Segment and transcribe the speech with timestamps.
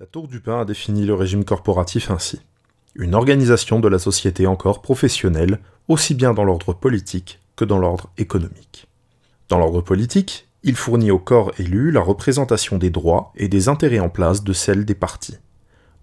[0.00, 2.40] La Tour du Pin a défini le régime corporatif ainsi.
[2.94, 8.10] Une organisation de la société encore professionnelle, aussi bien dans l'ordre politique que dans l'ordre
[8.16, 8.86] économique.
[9.50, 13.98] Dans l'ordre politique, il fournit au corps élu la représentation des droits et des intérêts
[13.98, 15.36] en place de celle des partis.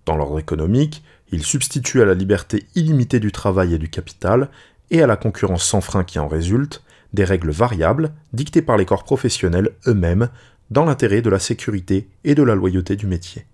[0.05, 1.01] Dans l'ordre économique,
[1.31, 4.51] il substitue à la liberté illimitée du travail et du capital,
[4.91, 6.83] et à la concurrence sans frein qui en résulte,
[7.13, 10.29] des règles variables dictées par les corps professionnels eux-mêmes
[10.69, 13.47] dans l'intérêt de la sécurité et de la loyauté du métier.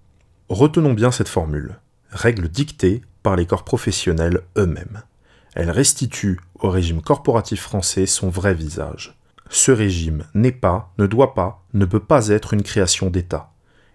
[0.49, 1.79] Retenons bien cette formule.
[2.11, 5.01] Règles dictées par les corps professionnels eux-mêmes.
[5.55, 9.17] Elle restitue au régime corporatif français son vrai visage.
[9.49, 13.51] Ce régime n'est pas, ne doit pas, ne peut pas être une création d'État.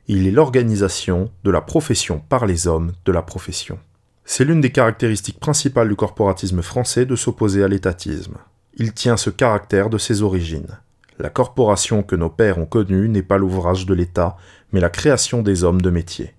[0.06, 3.78] Il est l'organisation de la profession par les hommes de la profession.
[4.24, 8.38] C'est l'une des caractéristiques principales du corporatisme français de s'opposer à l'étatisme.
[8.74, 10.78] Il tient ce caractère de ses origines.
[11.18, 14.36] La corporation que nos pères ont connue n'est pas l'ouvrage de l'État,
[14.72, 16.34] mais la création des hommes de métier.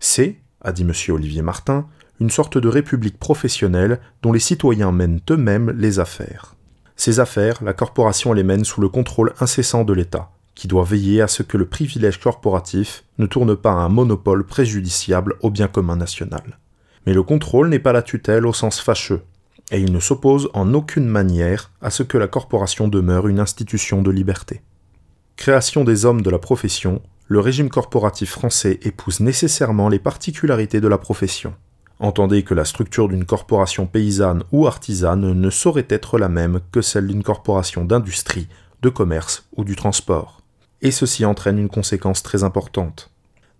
[0.00, 0.92] C'est, a dit M.
[1.14, 1.86] Olivier Martin,
[2.20, 6.54] une sorte de république professionnelle dont les citoyens mènent eux-mêmes les affaires.
[6.96, 11.22] Ces affaires, la corporation les mène sous le contrôle incessant de l'État, qui doit veiller
[11.22, 15.68] à ce que le privilège corporatif ne tourne pas à un monopole préjudiciable au bien
[15.68, 16.58] commun national.
[17.06, 19.22] Mais le contrôle n'est pas la tutelle au sens fâcheux,
[19.70, 24.02] et il ne s'oppose en aucune manière à ce que la corporation demeure une institution
[24.02, 24.62] de liberté.
[25.36, 30.88] Création des hommes de la profession, le régime corporatif français épouse nécessairement les particularités de
[30.88, 31.52] la profession.
[32.00, 36.80] Entendez que la structure d'une corporation paysanne ou artisane ne saurait être la même que
[36.80, 38.48] celle d'une corporation d'industrie,
[38.80, 40.40] de commerce ou du transport.
[40.80, 43.10] Et ceci entraîne une conséquence très importante.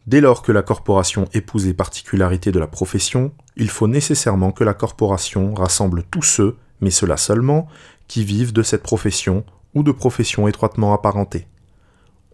[0.06, 4.64] Dès lors que la corporation épouse les particularités de la profession, il faut nécessairement que
[4.64, 7.68] la corporation rassemble tous ceux, mais ceux-là seulement,
[8.06, 11.46] qui vivent de cette profession ou de professions étroitement apparentées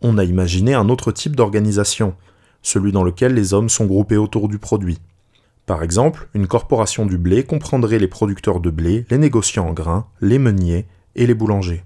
[0.05, 2.15] on a imaginé un autre type d'organisation,
[2.61, 4.99] celui dans lequel les hommes sont groupés autour du produit.
[5.65, 10.07] Par exemple, une corporation du blé comprendrait les producteurs de blé, les négociants en grains,
[10.21, 11.85] les meuniers et les boulangers.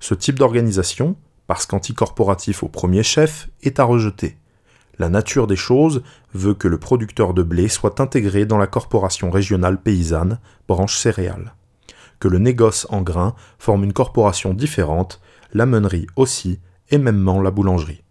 [0.00, 4.38] Ce type d'organisation, parce qu'anticorporatif au premier chef, est à rejeter.
[4.98, 6.02] La nature des choses
[6.32, 11.52] veut que le producteur de blé soit intégré dans la corporation régionale paysanne, branche céréales.
[12.20, 15.20] Que le négoce en grains forme une corporation différente,
[15.52, 16.58] la meunerie aussi,
[16.90, 18.04] et mêmement la boulangerie.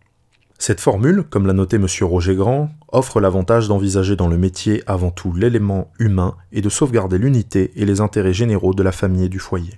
[0.58, 1.88] Cette formule, comme l'a noté M.
[2.02, 7.18] Roger Grand, offre l'avantage d'envisager dans le métier avant tout l'élément humain et de sauvegarder
[7.18, 9.74] l'unité et les intérêts généraux de la famille et du foyer.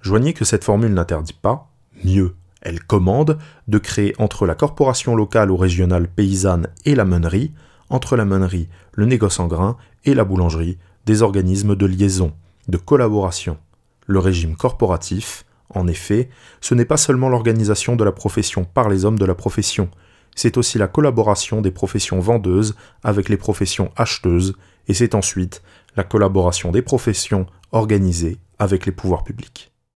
[0.00, 1.70] Joignez que cette formule n'interdit pas,
[2.04, 3.38] mieux, elle commande,
[3.68, 7.52] de créer entre la corporation locale ou régionale paysanne et la meunerie,
[7.90, 12.32] entre la meunerie, le négoce en grains et la boulangerie, des organismes de liaison,
[12.68, 13.58] de collaboration.
[14.06, 16.28] Le régime corporatif, en effet,
[16.60, 19.88] ce n'est pas seulement l'organisation de la profession par les hommes de la profession,
[20.34, 24.54] c'est aussi la collaboration des professions vendeuses avec les professions acheteuses,
[24.88, 25.62] et c'est ensuite
[25.96, 29.72] la collaboration des professions organisées avec les pouvoirs publics.